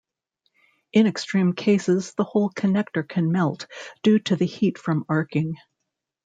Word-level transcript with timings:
In 0.93 1.05
extreme 1.05 1.53
cases 1.53 2.15
the 2.15 2.23
whole 2.23 2.49
connector 2.49 3.07
can 3.07 3.31
melt 3.31 3.67
due 4.01 4.17
to 4.17 4.35
the 4.35 4.47
heat 4.47 4.79
from 4.79 5.05
arcing. 5.07 5.57